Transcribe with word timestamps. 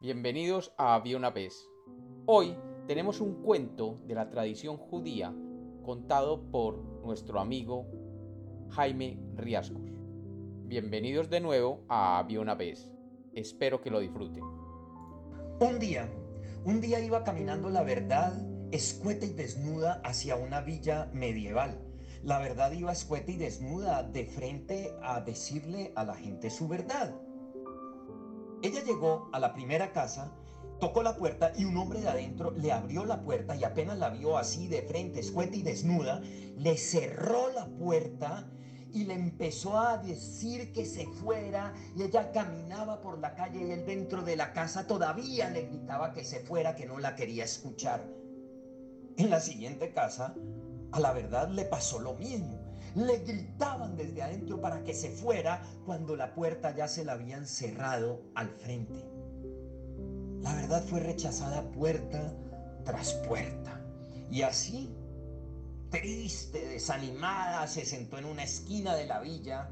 Bienvenidos 0.00 0.72
a 0.78 0.94
Había 0.94 1.16
una 1.16 1.30
vez. 1.30 1.68
Hoy 2.24 2.56
tenemos 2.86 3.20
un 3.20 3.42
cuento 3.42 3.98
de 4.06 4.14
la 4.14 4.30
tradición 4.30 4.76
judía 4.76 5.34
contado 5.82 6.52
por 6.52 6.78
nuestro 7.04 7.40
amigo 7.40 7.84
Jaime 8.70 9.18
Riascos. 9.34 9.82
Bienvenidos 10.66 11.28
de 11.30 11.40
nuevo 11.40 11.84
a 11.88 12.20
Había 12.20 12.38
una 12.38 12.54
vez. 12.54 12.92
Espero 13.34 13.80
que 13.80 13.90
lo 13.90 13.98
disfruten. 13.98 14.44
Un 15.58 15.80
día, 15.80 16.08
un 16.64 16.80
día 16.80 17.00
iba 17.00 17.24
caminando 17.24 17.68
la 17.68 17.82
verdad 17.82 18.40
escueta 18.70 19.26
y 19.26 19.32
desnuda 19.32 20.00
hacia 20.04 20.36
una 20.36 20.60
villa 20.60 21.10
medieval. 21.12 21.76
La 22.22 22.38
verdad 22.38 22.70
iba 22.70 22.92
escueta 22.92 23.32
y 23.32 23.36
desnuda 23.36 24.04
de 24.04 24.26
frente 24.26 24.94
a 25.02 25.22
decirle 25.22 25.92
a 25.96 26.04
la 26.04 26.14
gente 26.14 26.50
su 26.50 26.68
verdad. 26.68 27.16
Ella 28.62 28.82
llegó 28.82 29.28
a 29.32 29.38
la 29.38 29.52
primera 29.54 29.92
casa, 29.92 30.32
tocó 30.80 31.02
la 31.02 31.16
puerta 31.16 31.52
y 31.56 31.64
un 31.64 31.76
hombre 31.76 32.00
de 32.00 32.08
adentro 32.08 32.50
le 32.50 32.72
abrió 32.72 33.04
la 33.04 33.22
puerta 33.22 33.54
y 33.54 33.62
apenas 33.62 33.98
la 33.98 34.10
vio 34.10 34.36
así 34.36 34.66
de 34.66 34.82
frente, 34.82 35.20
escueta 35.20 35.56
y 35.56 35.62
desnuda, 35.62 36.20
le 36.56 36.76
cerró 36.76 37.50
la 37.52 37.66
puerta 37.66 38.50
y 38.92 39.04
le 39.04 39.14
empezó 39.14 39.78
a 39.78 39.98
decir 39.98 40.72
que 40.72 40.86
se 40.86 41.06
fuera 41.06 41.72
y 41.96 42.02
ella 42.02 42.32
caminaba 42.32 43.00
por 43.00 43.18
la 43.18 43.34
calle 43.34 43.64
y 43.64 43.70
él 43.70 43.86
dentro 43.86 44.22
de 44.22 44.34
la 44.34 44.52
casa 44.52 44.86
todavía 44.86 45.50
le 45.50 45.66
gritaba 45.66 46.12
que 46.12 46.24
se 46.24 46.40
fuera, 46.40 46.74
que 46.74 46.86
no 46.86 46.98
la 46.98 47.14
quería 47.14 47.44
escuchar. 47.44 48.08
En 49.16 49.30
la 49.30 49.40
siguiente 49.40 49.92
casa, 49.92 50.34
a 50.90 51.00
la 51.00 51.12
verdad 51.12 51.48
le 51.48 51.64
pasó 51.64 52.00
lo 52.00 52.14
mismo. 52.14 52.67
Le 52.98 53.18
gritaban 53.18 53.96
desde 53.96 54.22
adentro 54.22 54.60
para 54.60 54.82
que 54.82 54.92
se 54.92 55.10
fuera 55.10 55.62
cuando 55.86 56.16
la 56.16 56.34
puerta 56.34 56.74
ya 56.74 56.88
se 56.88 57.04
la 57.04 57.12
habían 57.12 57.46
cerrado 57.46 58.22
al 58.34 58.48
frente. 58.48 59.08
La 60.42 60.52
verdad 60.56 60.82
fue 60.82 60.98
rechazada 60.98 61.62
puerta 61.70 62.34
tras 62.84 63.14
puerta. 63.28 63.80
Y 64.32 64.42
así, 64.42 64.92
triste, 65.90 66.58
desanimada, 66.66 67.68
se 67.68 67.84
sentó 67.84 68.18
en 68.18 68.24
una 68.24 68.42
esquina 68.42 68.96
de 68.96 69.06
la 69.06 69.20
villa 69.20 69.70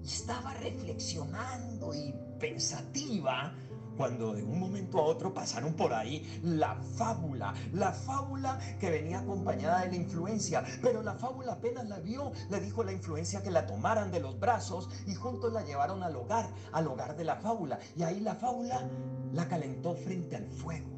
y 0.00 0.06
estaba 0.06 0.54
reflexionando 0.54 1.92
y 1.92 2.14
pensativa 2.38 3.52
cuando 3.96 4.34
de 4.34 4.42
un 4.42 4.58
momento 4.58 4.98
a 4.98 5.04
otro 5.04 5.32
pasaron 5.32 5.74
por 5.74 5.92
ahí 5.92 6.40
la 6.42 6.76
fábula, 6.96 7.54
la 7.72 7.92
fábula 7.92 8.58
que 8.78 8.90
venía 8.90 9.20
acompañada 9.20 9.82
de 9.82 9.88
la 9.88 9.96
influencia, 9.96 10.64
pero 10.82 11.02
la 11.02 11.14
fábula 11.14 11.52
apenas 11.52 11.88
la 11.88 12.00
vio, 12.00 12.32
le 12.50 12.60
dijo 12.60 12.84
la 12.84 12.92
influencia 12.92 13.42
que 13.42 13.50
la 13.50 13.66
tomaran 13.66 14.10
de 14.10 14.20
los 14.20 14.38
brazos 14.38 14.88
y 15.06 15.14
juntos 15.14 15.52
la 15.52 15.64
llevaron 15.64 16.02
al 16.02 16.16
hogar, 16.16 16.48
al 16.72 16.86
hogar 16.86 17.16
de 17.16 17.24
la 17.24 17.36
fábula, 17.36 17.78
y 17.96 18.02
ahí 18.02 18.20
la 18.20 18.34
fábula 18.34 18.88
la 19.32 19.48
calentó 19.48 19.94
frente 19.94 20.36
al 20.36 20.46
fuego. 20.46 20.90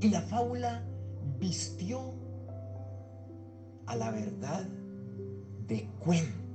Y 0.00 0.08
la 0.10 0.22
fábula 0.22 0.84
vistió 1.38 2.14
a 3.86 3.96
la 3.96 4.10
verdad 4.10 4.66
de 5.66 5.88
cuento 5.98 6.47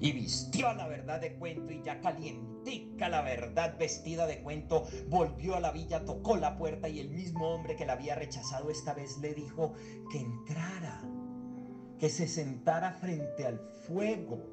y 0.00 0.12
vistió 0.12 0.72
la 0.74 0.86
verdad 0.86 1.20
de 1.20 1.34
cuento 1.34 1.72
y 1.72 1.82
ya 1.82 2.00
calientica 2.00 3.08
la 3.08 3.22
verdad 3.22 3.76
vestida 3.78 4.26
de 4.26 4.42
cuento, 4.42 4.84
volvió 5.08 5.56
a 5.56 5.60
la 5.60 5.72
villa, 5.72 6.04
tocó 6.04 6.36
la 6.36 6.56
puerta 6.56 6.88
y 6.88 7.00
el 7.00 7.10
mismo 7.10 7.54
hombre 7.54 7.76
que 7.76 7.86
la 7.86 7.94
había 7.94 8.14
rechazado 8.14 8.70
esta 8.70 8.94
vez 8.94 9.18
le 9.18 9.34
dijo 9.34 9.72
que 10.10 10.20
entrara, 10.20 11.02
que 11.98 12.08
se 12.08 12.28
sentara 12.28 12.92
frente 12.92 13.46
al 13.46 13.58
fuego, 13.86 14.44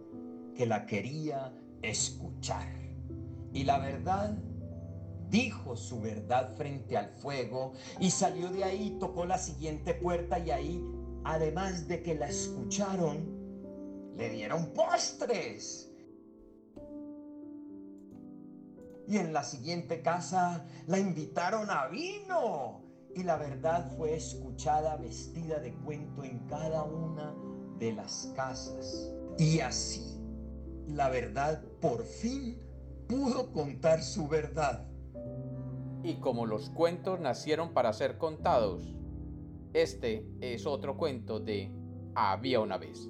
que 0.55 0.65
la 0.65 0.85
quería 0.85 1.53
escuchar. 1.81 2.67
Y 3.53 3.63
la 3.63 3.79
verdad 3.79 4.37
dijo 5.29 5.75
su 5.75 6.01
verdad 6.01 6.55
frente 6.55 6.97
al 6.97 7.09
fuego 7.09 7.73
y 7.99 8.11
salió 8.11 8.49
de 8.49 8.63
ahí, 8.63 8.97
tocó 8.99 9.25
la 9.25 9.37
siguiente 9.37 9.93
puerta 9.93 10.39
y 10.39 10.51
ahí, 10.51 10.83
además 11.23 11.87
de 11.87 12.01
que 12.01 12.15
la 12.15 12.29
escucharon, 12.29 13.34
le 14.15 14.29
dieron 14.29 14.73
postres. 14.73 15.91
Y 19.07 19.17
en 19.17 19.33
la 19.33 19.43
siguiente 19.43 20.01
casa 20.01 20.65
la 20.87 20.99
invitaron 20.99 21.69
a 21.69 21.87
vino. 21.87 22.81
Y 23.15 23.23
la 23.23 23.37
verdad 23.37 23.91
fue 23.95 24.15
escuchada 24.15 24.97
vestida 24.97 25.59
de 25.59 25.73
cuento 25.73 26.23
en 26.23 26.39
cada 26.47 26.83
una 26.83 27.33
de 27.79 27.93
las 27.93 28.33
casas. 28.35 29.11
Y 29.37 29.59
así 29.59 30.15
la 30.87 31.09
verdad 31.09 31.63
por 31.81 32.03
fin 32.03 32.59
pudo 33.07 33.51
contar 33.51 34.01
su 34.01 34.27
verdad. 34.27 34.87
Y 36.03 36.15
como 36.15 36.45
los 36.45 36.69
cuentos 36.69 37.19
nacieron 37.19 37.73
para 37.73 37.93
ser 37.93 38.17
contados, 38.17 38.95
este 39.73 40.27
es 40.41 40.65
otro 40.65 40.97
cuento 40.97 41.39
de 41.39 41.71
Había 42.13 42.59
una 42.61 42.77
vez. 42.77 43.09